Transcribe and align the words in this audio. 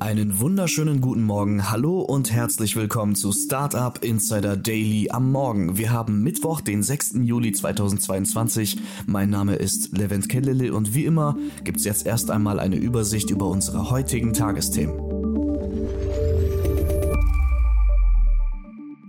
Einen 0.00 0.40
wunderschönen 0.40 1.00
guten 1.00 1.22
Morgen, 1.22 1.70
hallo 1.70 2.00
und 2.00 2.32
herzlich 2.32 2.74
willkommen 2.74 3.14
zu 3.14 3.32
Startup 3.32 4.02
Insider 4.02 4.56
Daily 4.56 5.08
am 5.10 5.30
Morgen. 5.30 5.78
Wir 5.78 5.92
haben 5.92 6.22
Mittwoch, 6.22 6.60
den 6.60 6.82
6. 6.82 7.14
Juli 7.22 7.52
2022. 7.52 8.78
Mein 9.06 9.30
Name 9.30 9.54
ist 9.54 9.96
Levent 9.96 10.28
Kellele 10.28 10.74
und 10.74 10.94
wie 10.94 11.04
immer 11.04 11.36
gibt 11.62 11.78
es 11.78 11.84
jetzt 11.84 12.06
erst 12.06 12.30
einmal 12.30 12.58
eine 12.58 12.76
Übersicht 12.76 13.30
über 13.30 13.46
unsere 13.46 13.90
heutigen 13.90 14.32
Tagesthemen. 14.32 14.96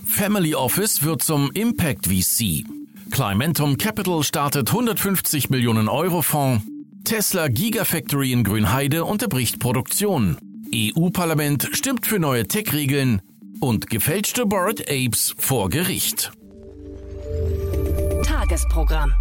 Family 0.05 0.55
Office 0.55 1.03
wird 1.03 1.23
zum 1.23 1.52
Impact 1.53 2.08
VC. 2.08 2.63
Climentum 3.11 3.77
Capital 3.77 4.23
startet 4.23 4.70
150 4.70 5.49
Millionen 5.49 5.89
Euro 5.89 6.22
Fonds. 6.22 6.63
Tesla 7.03 7.49
Gigafactory 7.49 8.31
in 8.31 8.44
Grünheide 8.44 9.05
unterbricht 9.05 9.59
Produktion. 9.59 10.38
EU-Parlament 10.73 11.69
stimmt 11.73 12.05
für 12.05 12.19
neue 12.19 12.47
Tech-Regeln 12.47 13.21
und 13.59 13.89
gefälschte 13.89 14.45
Bored 14.45 14.81
Apes 14.89 15.35
vor 15.38 15.69
Gericht. 15.69 16.31
Tagesprogramm. 18.23 19.13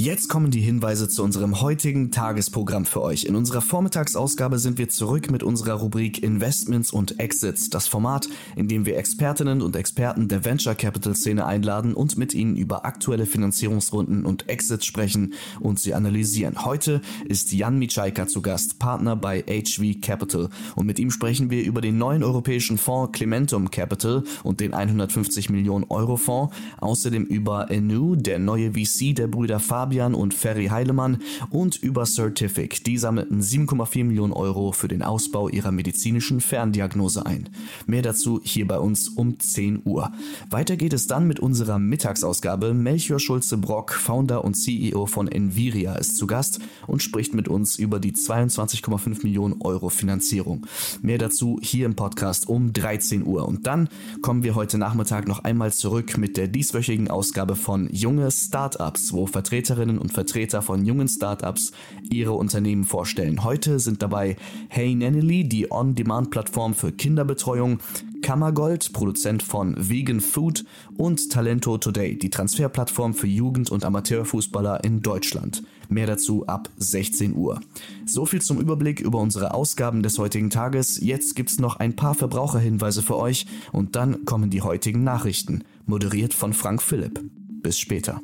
Jetzt 0.00 0.30
kommen 0.30 0.50
die 0.50 0.62
Hinweise 0.62 1.08
zu 1.08 1.22
unserem 1.22 1.60
heutigen 1.60 2.10
Tagesprogramm 2.10 2.86
für 2.86 3.02
euch. 3.02 3.24
In 3.24 3.36
unserer 3.36 3.60
Vormittagsausgabe 3.60 4.58
sind 4.58 4.78
wir 4.78 4.88
zurück 4.88 5.30
mit 5.30 5.42
unserer 5.42 5.74
Rubrik 5.74 6.22
Investments 6.22 6.90
und 6.90 7.20
Exits, 7.20 7.68
das 7.68 7.86
Format, 7.86 8.26
in 8.56 8.66
dem 8.66 8.86
wir 8.86 8.96
Expertinnen 8.96 9.60
und 9.60 9.76
Experten 9.76 10.26
der 10.28 10.42
Venture 10.42 10.74
Capital 10.74 11.14
Szene 11.14 11.44
einladen 11.44 11.92
und 11.92 12.16
mit 12.16 12.32
ihnen 12.32 12.56
über 12.56 12.86
aktuelle 12.86 13.26
Finanzierungsrunden 13.26 14.24
und 14.24 14.48
Exits 14.48 14.86
sprechen 14.86 15.34
und 15.60 15.78
sie 15.78 15.92
analysieren. 15.92 16.64
Heute 16.64 17.02
ist 17.28 17.52
Jan 17.52 17.78
Mitschaika 17.78 18.26
zu 18.26 18.40
Gast, 18.40 18.78
Partner 18.78 19.16
bei 19.16 19.42
HV 19.42 20.00
Capital 20.00 20.48
und 20.76 20.86
mit 20.86 20.98
ihm 20.98 21.10
sprechen 21.10 21.50
wir 21.50 21.62
über 21.62 21.82
den 21.82 21.98
neuen 21.98 22.24
europäischen 22.24 22.78
Fonds 22.78 23.12
Clementum 23.12 23.70
Capital 23.70 24.24
und 24.44 24.60
den 24.60 24.72
150 24.72 25.50
Millionen 25.50 25.84
Euro 25.90 26.16
Fonds, 26.16 26.56
außerdem 26.78 27.24
über 27.24 27.70
Enu, 27.70 28.16
der 28.16 28.38
neue 28.38 28.72
VC 28.72 29.14
der 29.14 29.26
Brüder 29.26 29.60
Fabian 29.60 29.89
Fabian 29.90 30.14
und 30.14 30.34
Ferry 30.34 30.66
Heilemann 30.66 31.18
und 31.50 31.82
über 31.82 32.04
Certific. 32.04 32.84
Die 32.84 32.96
sammelten 32.96 33.42
7,4 33.42 34.04
Millionen 34.04 34.32
Euro 34.32 34.70
für 34.70 34.86
den 34.86 35.02
Ausbau 35.02 35.48
ihrer 35.48 35.72
medizinischen 35.72 36.40
Ferndiagnose 36.40 37.26
ein. 37.26 37.48
Mehr 37.86 38.02
dazu 38.02 38.40
hier 38.44 38.68
bei 38.68 38.78
uns 38.78 39.08
um 39.08 39.40
10 39.40 39.82
Uhr. 39.84 40.12
Weiter 40.48 40.76
geht 40.76 40.92
es 40.92 41.08
dann 41.08 41.26
mit 41.26 41.40
unserer 41.40 41.80
Mittagsausgabe. 41.80 42.72
Melchior 42.72 43.18
Schulze-Brock, 43.18 43.92
Founder 43.94 44.44
und 44.44 44.54
CEO 44.54 45.06
von 45.06 45.26
Enviria, 45.26 45.96
ist 45.96 46.16
zu 46.16 46.28
Gast 46.28 46.60
und 46.86 47.02
spricht 47.02 47.34
mit 47.34 47.48
uns 47.48 47.76
über 47.76 47.98
die 47.98 48.12
22,5 48.12 49.24
Millionen 49.24 49.60
Euro 49.60 49.88
Finanzierung. 49.88 50.68
Mehr 51.02 51.18
dazu 51.18 51.58
hier 51.60 51.86
im 51.86 51.96
Podcast 51.96 52.48
um 52.48 52.72
13 52.72 53.26
Uhr. 53.26 53.48
Und 53.48 53.66
dann 53.66 53.88
kommen 54.22 54.44
wir 54.44 54.54
heute 54.54 54.78
Nachmittag 54.78 55.26
noch 55.26 55.42
einmal 55.42 55.72
zurück 55.72 56.16
mit 56.16 56.36
der 56.36 56.46
dieswöchigen 56.46 57.10
Ausgabe 57.10 57.56
von 57.56 57.88
Junge 57.92 58.30
Startups, 58.30 59.12
wo 59.12 59.26
Vertreterinnen 59.26 59.79
Vertreterinnen 59.80 59.98
und 59.98 60.12
Vertreter 60.12 60.60
von 60.60 60.84
jungen 60.84 61.08
Startups 61.08 61.72
ihre 62.10 62.32
Unternehmen 62.32 62.84
vorstellen. 62.84 63.44
Heute 63.44 63.78
sind 63.78 64.02
dabei 64.02 64.36
Hey 64.68 64.94
Nanny, 64.94 65.48
die 65.48 65.72
On-Demand-Plattform 65.72 66.74
für 66.74 66.92
Kinderbetreuung, 66.92 67.78
Kammergold, 68.20 68.92
Produzent 68.92 69.42
von 69.42 69.74
Vegan 69.78 70.20
Food 70.20 70.64
und 70.98 71.30
Talento 71.30 71.78
Today, 71.78 72.18
die 72.18 72.28
Transferplattform 72.28 73.14
für 73.14 73.26
Jugend- 73.26 73.70
und 73.70 73.86
Amateurfußballer 73.86 74.84
in 74.84 75.00
Deutschland. 75.00 75.62
Mehr 75.88 76.06
dazu 76.06 76.46
ab 76.46 76.68
16 76.76 77.34
Uhr. 77.34 77.60
So 78.04 78.26
viel 78.26 78.42
zum 78.42 78.60
Überblick 78.60 79.00
über 79.00 79.18
unsere 79.18 79.54
Ausgaben 79.54 80.02
des 80.02 80.18
heutigen 80.18 80.50
Tages. 80.50 81.00
Jetzt 81.00 81.34
gibt's 81.36 81.58
noch 81.58 81.76
ein 81.76 81.96
paar 81.96 82.14
Verbraucherhinweise 82.14 83.00
für 83.02 83.16
euch 83.16 83.46
und 83.72 83.96
dann 83.96 84.26
kommen 84.26 84.50
die 84.50 84.60
heutigen 84.60 85.02
Nachrichten, 85.04 85.64
moderiert 85.86 86.34
von 86.34 86.52
Frank 86.52 86.82
Philipp. 86.82 87.20
Bis 87.62 87.78
später. 87.78 88.20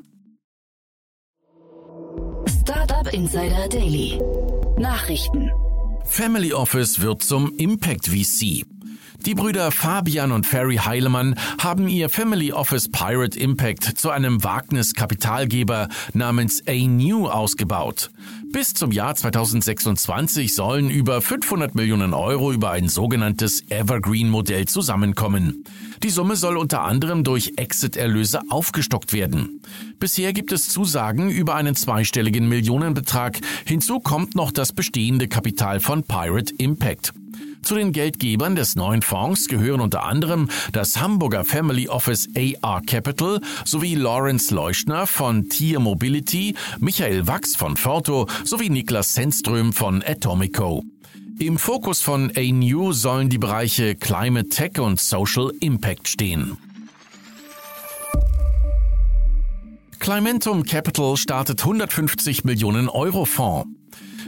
Startup 3.07 3.15
Insider 3.15 3.69
Daily. 3.69 4.19
Nachrichten. 4.79 5.51
Family 6.05 6.53
Office 6.53 7.01
wird 7.01 7.23
zum 7.23 7.55
Impact 7.57 8.07
VC. 8.07 8.65
Die 9.25 9.35
Brüder 9.35 9.71
Fabian 9.71 10.33
und 10.33 10.47
Ferry 10.47 10.77
Heilemann 10.77 11.37
haben 11.59 11.89
ihr 11.89 12.09
Family 12.09 12.53
Office 12.53 12.89
Pirate 12.91 13.39
Impact 13.39 13.85
zu 13.99 14.11
einem 14.11 14.43
Wagniskapitalgeber 14.43 15.89
namens 16.15 16.63
A-New 16.67 17.29
ausgebaut. 17.29 18.11
Bis 18.53 18.75
zum 18.75 18.93
Jahr 18.93 19.15
2026 19.15 20.55
sollen 20.55 20.91
über 20.91 21.23
500 21.23 21.75
Millionen 21.75 22.13
Euro 22.13 22.53
über 22.53 22.71
ein 22.71 22.89
sogenanntes 22.89 23.63
Evergreen-Modell 23.71 24.67
zusammenkommen. 24.67 25.65
Die 26.03 26.11
Summe 26.11 26.37
soll 26.37 26.57
unter 26.57 26.83
anderem 26.83 27.25
durch 27.25 27.55
Exit-Erlöse 27.57 28.41
aufgestockt 28.49 29.13
werden. 29.13 29.61
Bisher 29.99 30.33
gibt 30.33 30.53
es 30.53 30.69
Zusagen 30.69 31.31
über 31.31 31.55
einen 31.55 31.75
zweistelligen 31.75 32.49
Millionenbetrag. 32.49 33.39
Hinzu 33.65 34.01
kommt 34.01 34.35
noch 34.35 34.53
das 34.53 34.73
bestehende 34.73 35.29
Kapital 35.29 35.81
von 35.81 36.03
Pirate 36.05 36.55
Impact. 36.59 37.13
Zu 37.63 37.75
den 37.75 37.93
Geldgebern 37.93 38.55
des 38.55 38.77
neuen 38.77 39.03
Fonds 39.03 39.49
gehören 39.49 39.81
unter 39.81 40.05
anderem 40.05 40.49
das 40.71 41.01
Hamburger 41.01 41.45
Family 41.45 41.89
Office 41.89 42.29
AR 42.63 42.81
Capital 42.83 43.41
sowie 43.65 43.97
Lawrence 43.97 44.55
Leuschner 44.55 45.09
von 45.09 45.49
Tier 45.49 45.81
Mobility, 45.81 46.55
Michael 46.79 47.27
Wachs 47.27 47.57
von 47.57 47.77
Forto 47.77 48.29
sowie 48.45 48.71
Niklas 48.71 49.15
Sennström 49.15 49.73
von 49.73 50.05
Atomico. 50.07 50.85
Im 51.39 51.59
Fokus 51.59 52.01
von 52.01 52.33
A-New 52.35 52.93
sollen 52.93 53.29
die 53.29 53.37
Bereiche 53.37 53.95
Climate 53.95 54.49
Tech 54.49 54.81
und 54.81 54.99
Social 54.99 55.53
Impact 55.61 56.09
stehen. 56.09 56.57
Climentum 59.99 60.63
Capital 60.63 61.19
startet 61.19 61.61
150 61.61 62.45
Millionen 62.45 62.89
Euro 62.89 63.27
Fonds. 63.27 63.76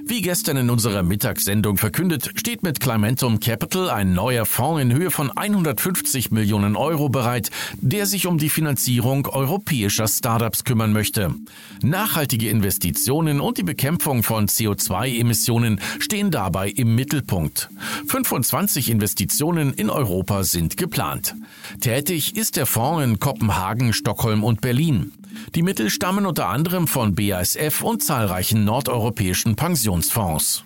Wie 0.09 0.23
gestern 0.23 0.57
in 0.57 0.71
unserer 0.71 1.03
Mittagssendung 1.03 1.77
verkündet, 1.77 2.31
steht 2.35 2.63
mit 2.63 2.81
Climentum 2.81 3.41
Capital 3.41 3.91
ein 3.91 4.15
neuer 4.15 4.47
Fonds 4.47 4.81
in 4.81 4.91
Höhe 4.91 5.11
von 5.11 5.31
150 5.31 6.31
Millionen 6.31 6.77
Euro 6.77 7.11
bereit, 7.11 7.51
der 7.83 8.07
sich 8.07 8.27
um 8.27 8.39
die 8.39 8.49
Finanzierung 8.49 9.27
europäischer 9.27 10.09
Startups 10.09 10.65
kümmern 10.65 10.95
möchte. 10.95 11.35
Nachhaltige 11.83 12.49
Investitionen 12.49 13.39
und 13.39 13.59
die 13.59 13.63
Bekämpfung 13.63 14.23
von 14.23 14.49
CO2-Emissionen 14.49 15.79
stehen 15.99 16.31
dabei 16.31 16.71
im 16.71 16.95
Mittelpunkt. 16.95 17.69
25 18.07 18.89
Investitionen 18.89 19.75
in 19.75 19.91
Europa 19.91 20.43
sind 20.43 20.79
geplant. 20.79 21.35
Tätig 21.81 22.35
ist 22.35 22.57
der 22.57 22.65
Fonds 22.65 23.05
in 23.05 23.21
Kopenhagen, 23.21 23.93
Stockholm 23.93 24.43
und 24.43 24.63
Berlin. 24.63 25.13
Die 25.55 25.63
Mittel 25.63 25.91
stammen 25.91 26.27
unter 26.27 26.49
anderem 26.49 26.87
von 26.87 27.15
BASF 27.15 27.83
und 27.83 28.03
zahlreichen 28.03 28.65
nordeuropäischen 28.65 29.57
Pensionsfonds. 29.57 30.65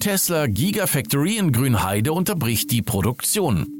Tesla 0.00 0.46
Gigafactory 0.46 1.38
in 1.38 1.50
Grünheide 1.50 2.12
unterbricht 2.12 2.70
die 2.70 2.82
Produktion. 2.82 3.73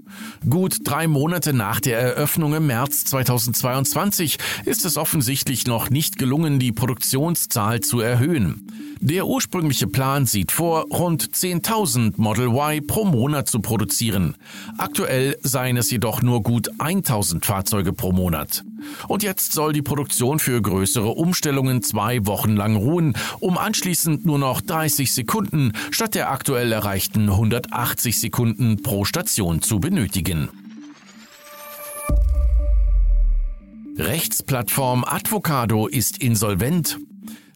Gut 0.48 0.78
drei 0.84 1.06
Monate 1.06 1.52
nach 1.52 1.80
der 1.80 1.98
Eröffnung 1.98 2.54
im 2.54 2.66
März 2.66 3.04
2022 3.04 4.38
ist 4.64 4.84
es 4.84 4.96
offensichtlich 4.96 5.66
noch 5.66 5.90
nicht 5.90 6.18
gelungen, 6.18 6.58
die 6.58 6.72
Produktionszahl 6.72 7.80
zu 7.80 8.00
erhöhen. 8.00 8.66
Der 9.00 9.26
ursprüngliche 9.26 9.86
Plan 9.86 10.26
sieht 10.26 10.52
vor, 10.52 10.86
rund 10.90 11.24
10.000 11.24 12.14
Model 12.16 12.48
Y 12.48 12.86
pro 12.86 13.04
Monat 13.04 13.48
zu 13.48 13.60
produzieren. 13.60 14.36
Aktuell 14.78 15.36
seien 15.42 15.76
es 15.76 15.90
jedoch 15.90 16.22
nur 16.22 16.42
gut 16.42 16.70
1.000 16.78 17.44
Fahrzeuge 17.44 17.92
pro 17.92 18.12
Monat. 18.12 18.64
Und 19.08 19.22
jetzt 19.22 19.52
soll 19.52 19.72
die 19.72 19.82
Produktion 19.82 20.38
für 20.38 20.60
größere 20.60 21.08
Umstellungen 21.08 21.82
zwei 21.82 22.26
Wochen 22.26 22.56
lang 22.56 22.76
ruhen, 22.76 23.14
um 23.40 23.58
anschließend 23.58 24.24
nur 24.26 24.38
noch 24.38 24.60
30 24.60 25.12
Sekunden 25.12 25.72
statt 25.90 26.14
der 26.14 26.30
aktuell 26.30 26.72
erreichten 26.72 27.28
180 27.28 28.20
Sekunden 28.20 28.82
pro 28.82 29.04
Station 29.04 29.62
zu 29.62 29.80
benötigen. 29.80 30.48
Rechtsplattform 33.96 35.04
Advocado 35.04 35.86
ist 35.86 36.18
insolvent. 36.18 36.98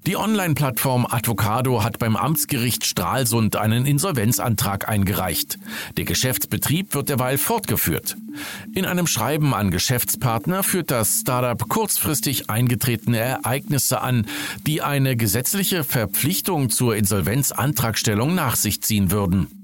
Die 0.07 0.17
Online-Plattform 0.17 1.07
Advocado 1.07 1.85
hat 1.85 1.99
beim 1.99 2.17
Amtsgericht 2.17 2.87
Stralsund 2.87 3.57
einen 3.57 3.85
Insolvenzantrag 3.85 4.89
eingereicht. 4.89 5.59
Der 5.97 6.05
Geschäftsbetrieb 6.05 6.95
wird 6.95 7.11
derweil 7.11 7.37
fortgeführt. 7.37 8.17
In 8.75 8.87
einem 8.87 9.07
Schreiben 9.07 9.53
an 9.53 9.71
Geschäftspartner 9.71 10.63
führt 10.63 10.91
das 10.91 11.21
Startup 11.21 11.69
kurzfristig 11.69 12.49
eingetretene 12.49 13.19
Ereignisse 13.19 14.01
an, 14.01 14.27
die 14.67 14.81
eine 14.81 15.17
gesetzliche 15.17 15.85
Verpflichtung 15.85 16.71
zur 16.71 16.97
Insolvenzantragstellung 16.97 18.35
nach 18.35 18.57
sich 18.57 18.81
ziehen 18.83 19.11
würden. 19.11 19.58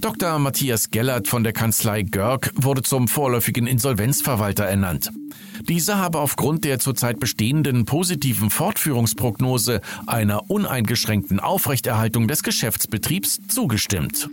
Dr. 0.00 0.38
Matthias 0.38 0.90
Gellert 0.92 1.26
von 1.26 1.42
der 1.42 1.52
Kanzlei 1.52 2.02
Görg 2.02 2.52
wurde 2.54 2.82
zum 2.82 3.08
vorläufigen 3.08 3.66
Insolvenzverwalter 3.66 4.62
ernannt. 4.62 5.10
Dieser 5.68 5.98
habe 5.98 6.20
aufgrund 6.20 6.64
der 6.64 6.78
zurzeit 6.78 7.18
bestehenden 7.18 7.84
positiven 7.84 8.50
Fortführungsprognose 8.50 9.80
einer 10.06 10.48
uneingeschränkten 10.50 11.40
Aufrechterhaltung 11.40 12.28
des 12.28 12.44
Geschäftsbetriebs 12.44 13.40
zugestimmt. 13.48 14.30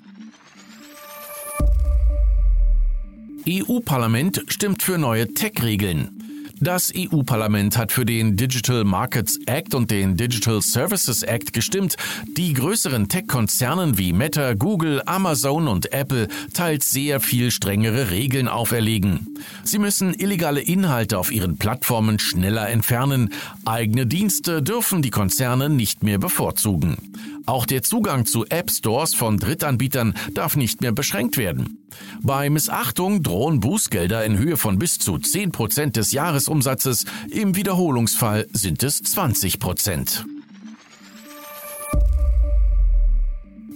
EU-Parlament 3.49 4.43
stimmt 4.47 4.83
für 4.83 4.99
neue 4.99 5.33
Tech-Regeln. 5.33 6.24
Das 6.61 6.93
EU-Parlament 6.95 7.77
hat 7.77 7.91
für 7.91 8.05
den 8.05 8.37
Digital 8.37 8.85
Markets 8.85 9.37
Act 9.45 9.75
und 9.75 9.91
den 9.91 10.15
Digital 10.15 10.61
Services 10.61 11.21
Act 11.21 11.51
gestimmt, 11.51 11.97
die 12.37 12.53
größeren 12.53 13.09
Tech-Konzernen 13.09 13.97
wie 13.97 14.13
Meta, 14.13 14.53
Google, 14.53 15.01
Amazon 15.05 15.67
und 15.67 15.91
Apple 15.91 16.29
teils 16.53 16.91
sehr 16.91 17.19
viel 17.19 17.51
strengere 17.51 18.09
Regeln 18.09 18.47
auferlegen. 18.47 19.37
Sie 19.63 19.79
müssen 19.79 20.13
illegale 20.13 20.61
Inhalte 20.61 21.17
auf 21.17 21.31
ihren 21.31 21.57
Plattformen 21.57 22.19
schneller 22.19 22.69
entfernen. 22.69 23.33
Eigene 23.65 24.07
Dienste 24.07 24.61
dürfen 24.61 25.01
die 25.01 25.11
Konzerne 25.11 25.69
nicht 25.69 26.03
mehr 26.03 26.19
bevorzugen. 26.19 26.95
Auch 27.45 27.65
der 27.65 27.83
Zugang 27.83 28.25
zu 28.25 28.45
App 28.45 28.71
Stores 28.71 29.13
von 29.13 29.37
Drittanbietern 29.37 30.15
darf 30.33 30.55
nicht 30.55 30.81
mehr 30.81 30.91
beschränkt 30.91 31.37
werden. 31.37 31.85
Bei 32.21 32.49
Missachtung 32.49 33.21
drohen 33.21 33.59
Bußgelder 33.59 34.25
in 34.25 34.37
Höhe 34.37 34.57
von 34.57 34.79
bis 34.79 34.97
zu 34.97 35.19
10 35.19 35.51
Prozent 35.51 35.95
des 35.95 36.11
Jahresumsatzes. 36.11 37.05
Im 37.29 37.55
Wiederholungsfall 37.55 38.47
sind 38.51 38.81
es 38.83 39.01
20 39.01 39.59
Prozent. 39.59 40.25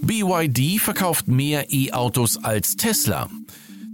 BYD 0.02 0.80
verkauft 0.80 1.28
mehr 1.28 1.72
E-Autos 1.72 2.42
als 2.42 2.74
Tesla. 2.76 3.28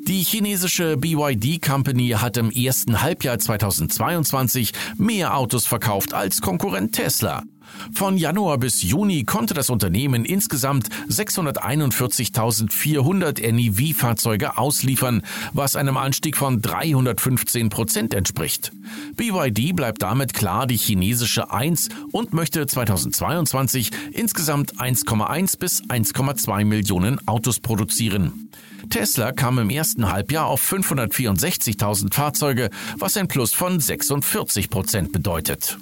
Die 0.09 0.23
chinesische 0.23 0.97
BYD 0.97 1.61
Company 1.61 2.11
hat 2.11 2.37
im 2.37 2.51
ersten 2.51 3.03
Halbjahr 3.03 3.41
2022 3.41 4.73
mehr 4.97 5.37
Autos 5.37 5.67
verkauft 5.67 6.15
als 6.15 6.41
Konkurrent 6.41 6.95
Tesla. 6.95 7.43
Von 7.93 8.17
Januar 8.17 8.59
bis 8.59 8.83
Juni 8.83 9.25
konnte 9.25 9.55
das 9.55 9.71
Unternehmen 9.71 10.25
insgesamt 10.25 10.89
641.400 11.09 13.41
NEV-Fahrzeuge 13.53 14.59
ausliefern, 14.59 15.23
was 15.53 15.77
einem 15.77 15.97
Anstieg 15.97 16.37
von 16.37 16.61
315 16.61 17.71
Prozent 17.71 18.13
entspricht. 18.15 18.73
BYD 19.17 19.75
bleibt 19.75 20.03
damit 20.03 20.35
klar 20.35 20.67
die 20.67 20.77
chinesische 20.77 21.51
Eins 21.51 21.89
und 22.13 22.35
möchte 22.35 22.67
2022 22.67 23.91
insgesamt 24.13 24.75
1,1 24.75 25.59
bis 25.59 25.83
1,2 25.85 26.65
Millionen 26.65 27.27
Autos 27.27 27.61
produzieren. 27.61 28.51
Tesla 28.91 29.33
kam 29.33 29.59
im 29.59 29.71
ersten 29.71 30.13
Halbjahr 30.13 30.47
auf 30.47 30.63
564.000 30.63 32.15
Fahrzeuge, 32.15 32.71
was 32.99 33.17
ein 33.17 33.29
Plus 33.29 33.53
von 33.53 33.81
46 33.81 34.71
Prozent 34.71 35.13
bedeutet. 35.13 35.79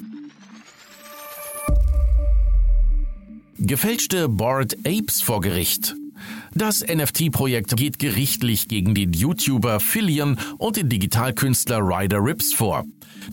Gefälschte 3.59 4.29
Bored 4.29 4.77
Apes 4.87 5.23
vor 5.23 5.41
Gericht. 5.41 5.95
Das 6.55 6.85
NFT-Projekt 6.87 7.77
geht 7.77 7.99
gerichtlich 7.99 8.69
gegen 8.69 8.95
den 8.95 9.13
YouTuber 9.13 9.81
Fillion 9.81 10.39
und 10.59 10.77
den 10.77 10.89
Digitalkünstler 10.89 11.79
Ryder 11.79 12.19
Rips 12.19 12.53
vor. 12.53 12.85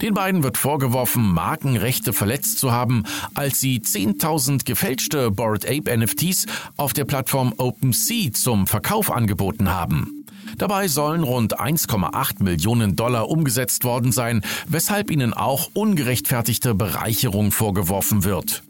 Den 0.01 0.13
beiden 0.13 0.43
wird 0.43 0.57
vorgeworfen, 0.57 1.33
Markenrechte 1.33 2.13
verletzt 2.13 2.59
zu 2.59 2.71
haben, 2.71 3.03
als 3.33 3.59
sie 3.59 3.79
10.000 3.79 4.63
gefälschte 4.63 5.31
Bored 5.31 5.65
Ape 5.65 5.97
NFTs 5.97 6.45
auf 6.77 6.93
der 6.93 7.05
Plattform 7.05 7.53
OpenSea 7.57 8.31
zum 8.31 8.67
Verkauf 8.67 9.11
angeboten 9.11 9.69
haben. 9.69 10.25
Dabei 10.57 10.87
sollen 10.87 11.23
rund 11.23 11.59
1,8 11.59 12.43
Millionen 12.43 12.95
Dollar 12.95 13.29
umgesetzt 13.29 13.83
worden 13.83 14.11
sein, 14.11 14.41
weshalb 14.67 15.09
ihnen 15.09 15.33
auch 15.33 15.69
ungerechtfertigte 15.73 16.75
Bereicherung 16.75 17.51
vorgeworfen 17.51 18.23
wird. 18.23 18.63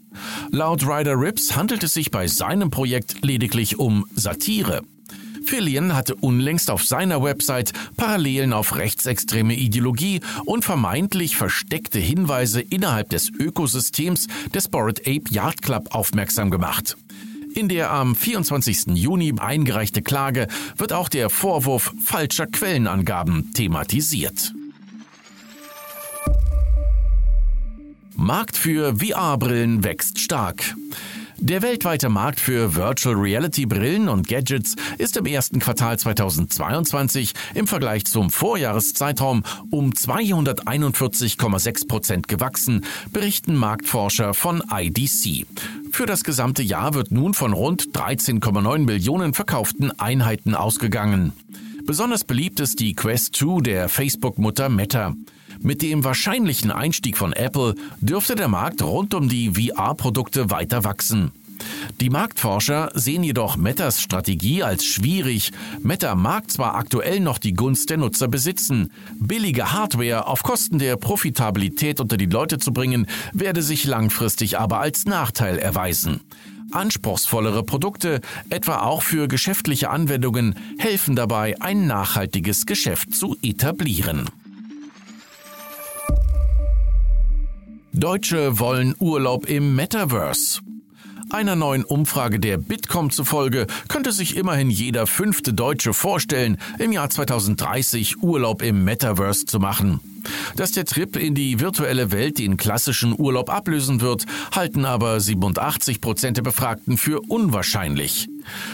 Laut 0.50 0.86
Ryder 0.86 1.18
Rips 1.18 1.56
handelt 1.56 1.82
es 1.82 1.94
sich 1.94 2.10
bei 2.10 2.26
seinem 2.26 2.70
Projekt 2.70 3.24
lediglich 3.24 3.78
um 3.78 4.06
Satire. 4.14 4.82
Fillion 5.44 5.94
hatte 5.94 6.14
unlängst 6.14 6.70
auf 6.70 6.84
seiner 6.84 7.22
Website 7.22 7.72
Parallelen 7.96 8.52
auf 8.52 8.76
rechtsextreme 8.76 9.54
Ideologie 9.54 10.20
und 10.44 10.64
vermeintlich 10.64 11.36
versteckte 11.36 11.98
Hinweise 11.98 12.60
innerhalb 12.60 13.10
des 13.10 13.30
Ökosystems 13.30 14.28
des 14.54 14.68
Bored 14.68 15.00
Ape 15.00 15.24
Yard 15.30 15.62
Club 15.62 15.94
aufmerksam 15.94 16.50
gemacht. 16.50 16.96
In 17.54 17.68
der 17.68 17.90
am 17.90 18.16
24. 18.16 18.94
Juni 18.94 19.34
eingereichte 19.38 20.00
Klage 20.00 20.48
wird 20.76 20.92
auch 20.92 21.10
der 21.10 21.28
Vorwurf 21.28 21.92
falscher 22.02 22.46
Quellenangaben 22.46 23.52
thematisiert. 23.52 24.54
Markt 28.22 28.56
für 28.56 28.94
VR-Brillen 28.98 29.82
wächst 29.82 30.20
stark. 30.20 30.76
Der 31.38 31.60
weltweite 31.60 32.08
Markt 32.08 32.38
für 32.38 32.76
Virtual 32.76 33.16
Reality 33.16 33.66
Brillen 33.66 34.08
und 34.08 34.28
Gadgets 34.28 34.76
ist 34.98 35.16
im 35.16 35.26
ersten 35.26 35.58
Quartal 35.58 35.98
2022 35.98 37.32
im 37.54 37.66
Vergleich 37.66 38.04
zum 38.04 38.30
Vorjahreszeitraum 38.30 39.42
um 39.72 39.90
241,6 39.90 41.88
Prozent 41.88 42.28
gewachsen, 42.28 42.84
berichten 43.10 43.56
Marktforscher 43.56 44.34
von 44.34 44.62
IDC. 44.70 45.44
Für 45.90 46.06
das 46.06 46.22
gesamte 46.22 46.62
Jahr 46.62 46.94
wird 46.94 47.10
nun 47.10 47.34
von 47.34 47.52
rund 47.52 47.88
13,9 47.92 48.86
Millionen 48.86 49.34
verkauften 49.34 49.90
Einheiten 49.98 50.54
ausgegangen. 50.54 51.32
Besonders 51.84 52.22
beliebt 52.24 52.60
ist 52.60 52.78
die 52.78 52.94
Quest 52.94 53.34
2 53.36 53.60
der 53.60 53.88
Facebook-Mutter 53.88 54.68
Meta. 54.68 55.14
Mit 55.60 55.82
dem 55.82 56.04
wahrscheinlichen 56.04 56.70
Einstieg 56.70 57.18
von 57.18 57.32
Apple 57.32 57.74
dürfte 58.00 58.36
der 58.36 58.48
Markt 58.48 58.82
rund 58.82 59.14
um 59.14 59.28
die 59.28 59.50
VR-Produkte 59.50 60.50
weiter 60.50 60.84
wachsen. 60.84 61.32
Die 62.00 62.08
Marktforscher 62.10 62.90
sehen 62.94 63.24
jedoch 63.24 63.56
Metas 63.56 64.00
Strategie 64.00 64.62
als 64.62 64.84
schwierig. 64.84 65.50
Meta 65.82 66.14
mag 66.14 66.50
zwar 66.50 66.76
aktuell 66.76 67.20
noch 67.20 67.38
die 67.38 67.54
Gunst 67.54 67.90
der 67.90 67.98
Nutzer 67.98 68.28
besitzen, 68.28 68.92
billige 69.18 69.72
Hardware 69.72 70.26
auf 70.26 70.42
Kosten 70.42 70.78
der 70.78 70.96
Profitabilität 70.96 72.00
unter 72.00 72.16
die 72.16 72.26
Leute 72.26 72.58
zu 72.58 72.72
bringen, 72.72 73.06
werde 73.32 73.62
sich 73.62 73.84
langfristig 73.84 74.58
aber 74.58 74.78
als 74.78 75.04
Nachteil 75.04 75.58
erweisen. 75.58 76.20
Anspruchsvollere 76.72 77.62
Produkte, 77.62 78.20
etwa 78.50 78.80
auch 78.82 79.02
für 79.02 79.28
geschäftliche 79.28 79.90
Anwendungen, 79.90 80.54
helfen 80.78 81.16
dabei, 81.16 81.60
ein 81.60 81.86
nachhaltiges 81.86 82.66
Geschäft 82.66 83.14
zu 83.14 83.36
etablieren. 83.42 84.28
Deutsche 87.92 88.58
wollen 88.58 88.94
Urlaub 88.98 89.48
im 89.48 89.74
Metaverse. 89.76 90.60
Einer 91.30 91.56
neuen 91.56 91.84
Umfrage 91.84 92.40
der 92.40 92.58
Bitkom 92.58 93.10
zufolge 93.10 93.66
könnte 93.88 94.12
sich 94.12 94.36
immerhin 94.36 94.70
jeder 94.70 95.06
fünfte 95.06 95.54
Deutsche 95.54 95.94
vorstellen, 95.94 96.58
im 96.78 96.92
Jahr 96.92 97.08
2030 97.08 98.22
Urlaub 98.22 98.60
im 98.60 98.84
Metaverse 98.84 99.46
zu 99.46 99.58
machen. 99.58 100.11
Dass 100.56 100.72
der 100.72 100.84
Trip 100.84 101.16
in 101.16 101.34
die 101.34 101.60
virtuelle 101.60 102.12
Welt 102.12 102.38
den 102.38 102.56
klassischen 102.56 103.18
Urlaub 103.18 103.50
ablösen 103.50 104.00
wird, 104.00 104.24
halten 104.54 104.84
aber 104.84 105.20
87 105.20 106.00
Prozent 106.00 106.36
der 106.36 106.42
Befragten 106.42 106.96
für 106.96 107.20
unwahrscheinlich. 107.20 108.28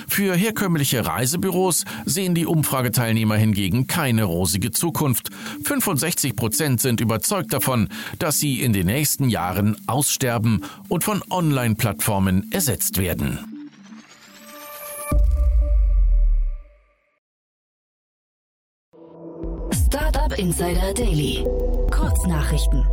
Für 0.09 0.35
herkömmliche 0.35 1.05
Reisebüros 1.05 1.85
sehen 2.05 2.35
die 2.35 2.47
Umfrageteilnehmer 2.47 3.37
hingegen 3.37 3.87
keine 3.87 4.25
rosige 4.25 4.71
Zukunft. 4.71 5.31
65 5.65 6.37
Prozent 6.37 6.81
sind 6.81 7.01
überzeugt 7.01 7.53
davon, 7.53 7.89
dass 8.19 8.39
sie 8.39 8.63
in 8.63 8.73
den 8.73 8.87
nächsten 8.87 9.29
Jahren 9.29 9.77
aussterben 9.87 10.65
und 10.89 11.05
von 11.05 11.23
Online-Plattformen 11.31 12.51
ersetzt 12.53 12.99
werden. 12.99 13.58
Insider 20.39 20.95
Daily. 20.95 21.45
Kurznachrichten. 21.91 22.87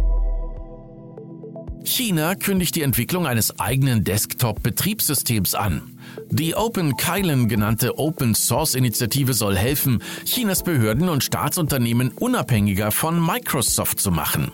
China 1.83 2.33
kündigt 2.33 2.75
die 2.75 2.81
Entwicklung 2.81 3.27
eines 3.27 3.59
eigenen 3.59 4.03
Desktop-Betriebssystems 4.03 5.53
an. 5.53 5.99
Die 6.31 6.55
Open 6.55 6.97
Kylin 6.97 7.47
genannte 7.47 7.99
Open 7.99 8.33
Source 8.33 8.73
Initiative 8.73 9.35
soll 9.35 9.55
helfen, 9.55 10.01
Chinas 10.25 10.63
Behörden 10.63 11.07
und 11.07 11.23
Staatsunternehmen 11.23 12.09
unabhängiger 12.09 12.91
von 12.91 13.23
Microsoft 13.23 13.99
zu 13.99 14.09
machen. 14.09 14.51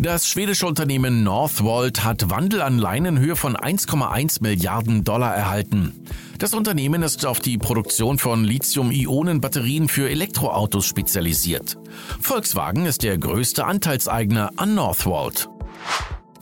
Das 0.00 0.28
schwedische 0.28 0.64
Unternehmen 0.64 1.24
Northvolt 1.24 2.04
hat 2.04 2.30
Wandelanleihen 2.30 3.04
in 3.04 3.18
Höhe 3.18 3.34
von 3.34 3.56
1,1 3.56 4.40
Milliarden 4.42 5.02
Dollar 5.02 5.34
erhalten. 5.34 6.04
Das 6.38 6.54
Unternehmen 6.54 7.02
ist 7.02 7.26
auf 7.26 7.40
die 7.40 7.58
Produktion 7.58 8.16
von 8.16 8.44
Lithium-Ionen-Batterien 8.44 9.88
für 9.88 10.08
Elektroautos 10.08 10.86
spezialisiert. 10.86 11.78
Volkswagen 12.20 12.86
ist 12.86 13.02
der 13.02 13.18
größte 13.18 13.64
Anteilseigner 13.64 14.52
an 14.54 14.76
Northvolt. 14.76 15.48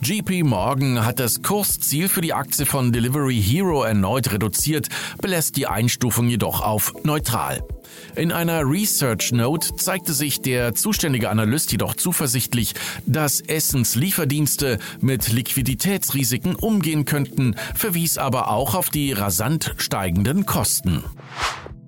JP 0.01 0.43
Morgan 0.43 1.03
hat 1.03 1.19
das 1.19 1.41
Kursziel 1.41 2.09
für 2.09 2.21
die 2.21 2.35
Aktie 2.35 2.67
von 2.67 2.91
Delivery 2.91 3.41
Hero 3.41 3.81
erneut 3.81 4.31
reduziert, 4.31 4.89
belässt 5.19 5.57
die 5.57 5.65
Einstufung 5.65 6.29
jedoch 6.29 6.61
auf 6.61 6.93
neutral. 7.03 7.63
In 8.15 8.31
einer 8.31 8.61
Research 8.63 9.31
Note 9.31 9.75
zeigte 9.75 10.13
sich 10.13 10.41
der 10.41 10.75
zuständige 10.75 11.29
Analyst 11.29 11.71
jedoch 11.71 11.95
zuversichtlich, 11.95 12.73
dass 13.05 13.41
Essens 13.41 13.95
Lieferdienste 13.95 14.79
mit 14.99 15.31
Liquiditätsrisiken 15.31 16.55
umgehen 16.55 17.05
könnten, 17.05 17.55
verwies 17.75 18.17
aber 18.17 18.49
auch 18.49 18.75
auf 18.75 18.89
die 18.89 19.11
rasant 19.11 19.73
steigenden 19.77 20.45
Kosten. 20.45 21.03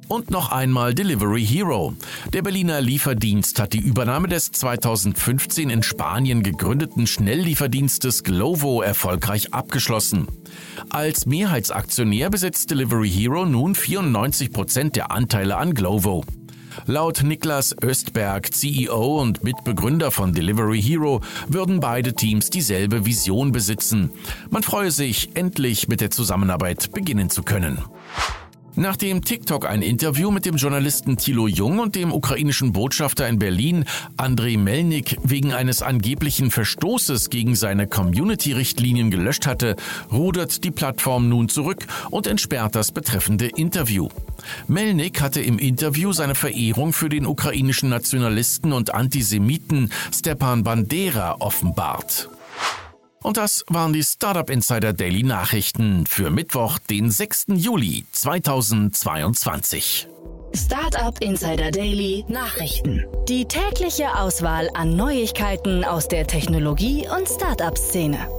Und 0.09 0.31
noch 0.31 0.51
einmal 0.51 0.95
Delivery 0.95 1.45
Hero. 1.45 1.93
Der 2.33 2.41
Berliner 2.41 2.81
Lieferdienst 2.81 3.59
hat 3.59 3.73
die 3.73 3.79
Übernahme 3.79 4.27
des 4.27 4.51
2015 4.51 5.69
in 5.69 5.83
Spanien 5.83 6.41
gegründeten 6.41 7.05
Schnelllieferdienstes 7.05 8.23
Glovo 8.23 8.81
erfolgreich 8.81 9.53
abgeschlossen. 9.53 10.27
Als 10.89 11.27
Mehrheitsaktionär 11.27 12.31
besitzt 12.31 12.71
Delivery 12.71 13.07
Hero 13.07 13.45
nun 13.45 13.75
94 13.75 14.51
Prozent 14.51 14.95
der 14.95 15.11
Anteile 15.11 15.57
an 15.57 15.75
Glovo. 15.75 16.25
Laut 16.87 17.21
Niklas 17.21 17.75
Östberg, 17.79 18.51
CEO 18.51 19.21
und 19.21 19.43
Mitbegründer 19.43 20.09
von 20.09 20.33
Delivery 20.33 20.81
Hero, 20.81 21.21
würden 21.47 21.81
beide 21.81 22.15
Teams 22.15 22.49
dieselbe 22.49 23.05
Vision 23.05 23.51
besitzen. 23.51 24.09
Man 24.49 24.63
freue 24.63 24.89
sich, 24.89 25.35
endlich 25.35 25.87
mit 25.87 26.01
der 26.01 26.09
Zusammenarbeit 26.09 26.93
beginnen 26.93 27.29
zu 27.29 27.43
können. 27.43 27.83
Nachdem 28.75 29.23
TikTok 29.23 29.67
ein 29.67 29.81
Interview 29.81 30.31
mit 30.31 30.45
dem 30.45 30.55
Journalisten 30.55 31.17
Thilo 31.17 31.47
Jung 31.47 31.79
und 31.79 31.95
dem 31.95 32.13
ukrainischen 32.13 32.71
Botschafter 32.71 33.27
in 33.27 33.39
Berlin, 33.39 33.85
Andrei 34.15 34.57
Melnik, 34.57 35.17
wegen 35.23 35.53
eines 35.53 35.81
angeblichen 35.81 36.51
Verstoßes 36.51 37.29
gegen 37.29 37.55
seine 37.55 37.87
Community-Richtlinien 37.87 39.11
gelöscht 39.11 39.47
hatte, 39.47 39.75
rudert 40.11 40.63
die 40.63 40.71
Plattform 40.71 41.29
nun 41.29 41.49
zurück 41.49 41.87
und 42.11 42.27
entsperrt 42.27 42.75
das 42.75 42.91
betreffende 42.91 43.47
Interview. 43.47 44.09
Melnik 44.67 45.21
hatte 45.21 45.41
im 45.41 45.59
Interview 45.59 46.13
seine 46.13 46.35
Verehrung 46.35 46.93
für 46.93 47.09
den 47.09 47.25
ukrainischen 47.25 47.89
Nationalisten 47.89 48.71
und 48.71 48.93
Antisemiten 48.93 49.91
Stepan 50.13 50.63
Bandera 50.63 51.35
offenbart. 51.39 52.29
Und 53.21 53.37
das 53.37 53.63
waren 53.67 53.93
die 53.93 54.03
Startup 54.03 54.49
Insider 54.49 54.93
Daily 54.93 55.23
Nachrichten 55.23 56.05
für 56.05 56.29
Mittwoch, 56.29 56.79
den 56.79 57.11
6. 57.11 57.47
Juli 57.49 58.05
2022. 58.13 60.07
Startup 60.55 61.21
Insider 61.21 61.69
Daily 61.69 62.23
Nachrichten. 62.27 63.05
Die 63.27 63.45
tägliche 63.45 64.15
Auswahl 64.15 64.69
an 64.73 64.95
Neuigkeiten 64.95 65.83
aus 65.83 66.07
der 66.07 66.25
Technologie- 66.27 67.07
und 67.15 67.27
Startup-Szene. 67.27 68.38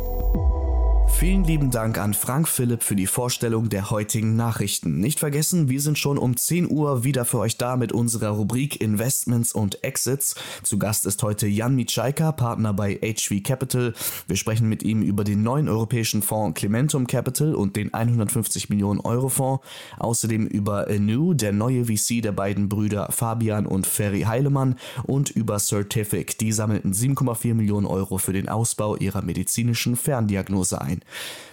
Vielen 1.21 1.45
lieben 1.45 1.71
Dank 1.71 1.99
an 1.99 2.15
Frank 2.15 2.49
Philipp 2.49 2.83
für 2.83 2.97
die 2.97 3.07
Vorstellung 3.07 3.69
der 3.69 3.91
heutigen 3.91 4.37
Nachrichten. 4.37 5.01
Nicht 5.01 5.19
vergessen, 5.19 5.69
wir 5.69 5.83
sind 5.83 5.99
schon 5.99 6.17
um 6.17 6.35
10 6.35 6.71
Uhr 6.71 7.05
wieder 7.05 7.27
für 7.27 7.41
euch 7.41 7.59
da 7.59 7.77
mit 7.77 7.93
unserer 7.93 8.31
Rubrik 8.31 8.81
Investments 8.81 9.53
und 9.53 9.85
Exits. 9.85 10.35
Zu 10.63 10.79
Gast 10.79 11.05
ist 11.05 11.23
heute 11.23 11.47
Jan 11.47 11.77
Mitschaika, 11.77 12.33
Partner 12.33 12.73
bei 12.73 12.95
HV 13.03 13.43
Capital. 13.43 13.93
Wir 14.29 14.37
sprechen 14.37 14.67
mit 14.71 14.83
ihm 14.83 15.03
über 15.03 15.23
den 15.23 15.43
neuen 15.43 15.69
europäischen 15.69 16.23
Fonds 16.23 16.59
Clementum 16.59 17.07
Capital 17.07 17.55
und 17.55 17.77
den 17.77 17.93
150 17.93 18.71
Millionen 18.71 19.01
Euro 19.01 19.29
Fonds. 19.29 19.63
Außerdem 19.99 20.47
über 20.47 20.89
Anu, 20.89 21.35
der 21.35 21.53
neue 21.53 21.85
VC 21.85 22.23
der 22.23 22.33
beiden 22.33 22.71
Brüder 22.71 23.13
Fabian 23.13 23.67
und 23.67 23.87
Ferry 23.87 24.23
Heilemann 24.23 24.77
und 25.03 25.29
über 25.29 25.59
Certific. 25.59 26.39
Die 26.39 26.53
sammelten 26.53 26.95
7,4 26.95 27.53
Millionen 27.53 27.85
Euro 27.85 28.17
für 28.17 28.33
den 28.33 28.49
Ausbau 28.49 28.97
ihrer 28.97 29.21
medizinischen 29.21 29.97
Ferndiagnose 29.97 30.81
ein. 30.81 31.03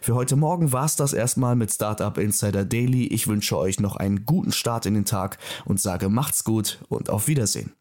Für 0.02 0.16
heute 0.16 0.36
Morgen 0.36 0.72
war 0.72 0.86
es 0.86 0.96
das 0.96 1.14
erstmal 1.14 1.56
mit 1.56 1.72
Startup 1.72 2.18
Insider 2.18 2.66
Daily. 2.66 3.08
Ich 3.08 3.28
wünsche 3.28 3.58
euch 3.58 3.80
noch 3.80 3.96
einen 3.96 4.26
guten 4.26 4.52
Start 4.52 4.86
in 4.86 4.94
den 4.94 5.06
Tag 5.06 5.38
und 5.66 5.82
sage 5.82 6.10
macht's 6.10 6.44
gut 6.44 6.80
und 6.90 7.10
auf 7.10 7.28
Wiedersehen. 7.28 7.77